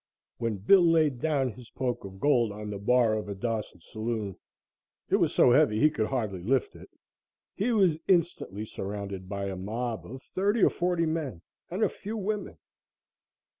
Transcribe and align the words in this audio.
When 0.39 0.57
Bill 0.57 0.81
laid 0.81 1.21
down 1.21 1.51
his 1.51 1.69
poke 1.69 2.03
of 2.05 2.19
gold 2.19 2.51
on 2.51 2.71
the 2.71 2.79
bar 2.79 3.13
of 3.13 3.29
a 3.29 3.35
Dawson 3.35 3.81
saloon 3.81 4.35
it 5.11 5.17
was 5.17 5.31
so 5.31 5.51
heavy 5.51 5.79
he 5.79 5.91
could 5.91 6.07
hardly 6.07 6.41
lift 6.41 6.75
it 6.75 6.89
he 7.53 7.71
was 7.71 7.99
instantly 8.07 8.65
surrounded 8.65 9.29
by 9.29 9.45
a 9.45 9.55
mob 9.55 10.07
of 10.11 10.23
thirty 10.33 10.63
or 10.63 10.71
forty 10.71 11.05
men 11.05 11.43
and 11.69 11.83
a 11.83 11.87
few 11.87 12.17
women. 12.17 12.57